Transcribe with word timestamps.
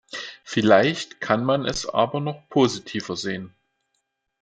Vielleicht 0.43 1.21
kann 1.21 1.45
man 1.45 1.63
es 1.63 1.87
aber 1.87 2.21
noch 2.21 2.49
positiver 2.49 3.15
sehen. 3.15 3.53